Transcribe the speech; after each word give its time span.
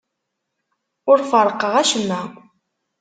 Ur 1.11 1.19
ferrqeɣ 1.31 1.73
acemma. 1.81 2.21